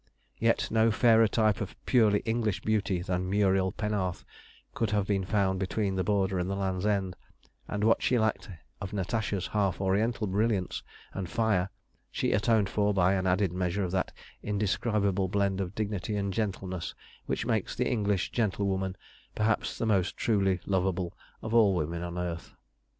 Yet 0.39 0.71
no 0.71 0.89
fairer 0.89 1.27
type 1.27 1.61
of 1.61 1.75
purely 1.85 2.21
English 2.21 2.61
beauty 2.61 3.03
than 3.03 3.29
Muriel 3.29 3.71
Penarth 3.71 4.25
could 4.73 4.89
have 4.89 5.05
been 5.05 5.23
found 5.25 5.59
between 5.59 5.93
the 5.95 6.03
Border 6.03 6.39
and 6.39 6.49
the 6.49 6.55
Land's 6.55 6.87
End, 6.87 7.15
and 7.67 7.83
what 7.83 8.01
she 8.01 8.17
lacked 8.17 8.49
of 8.81 8.93
Natasha's 8.93 9.45
half 9.45 9.79
Oriental 9.79 10.25
brilliance 10.25 10.81
and 11.13 11.29
fire 11.29 11.69
she 12.09 12.31
atoned 12.31 12.67
for 12.67 12.95
by 12.95 13.13
an 13.13 13.27
added 13.27 13.53
measure 13.53 13.83
of 13.83 13.91
that 13.91 14.11
indescribable 14.41 15.27
blend 15.27 15.61
of 15.61 15.75
dignity 15.75 16.15
and 16.15 16.33
gentleness 16.33 16.95
which 17.27 17.45
makes 17.45 17.75
the 17.75 17.87
English 17.87 18.31
gentlewoman 18.31 18.95
perhaps 19.35 19.77
the 19.77 19.85
most 19.85 20.17
truly 20.17 20.59
lovable 20.65 21.15
of 21.43 21.53
all 21.53 21.75
women 21.75 22.01
on 22.01 22.17
earth. 22.17 22.55